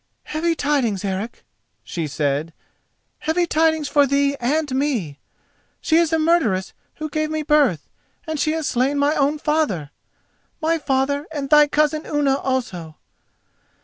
"Heavy 0.23 0.55
tidings, 0.55 1.05
Eric," 1.05 1.45
she 1.83 2.07
said, 2.07 2.55
"heavy 3.19 3.45
tidings 3.45 3.87
for 3.87 4.07
thee 4.07 4.35
and 4.39 4.73
me! 4.73 5.19
She 5.79 5.97
is 5.97 6.11
a 6.11 6.17
murderess 6.17 6.73
who 6.95 7.07
gave 7.07 7.29
me 7.29 7.43
birth 7.43 7.87
and 8.25 8.39
she 8.39 8.53
has 8.53 8.67
slain 8.67 8.97
my 8.97 9.13
own 9.13 9.37
father—my 9.37 10.79
father 10.79 11.27
and 11.31 11.51
thy 11.51 11.67
cousin 11.67 12.07
Unna 12.07 12.35
also. 12.39 12.97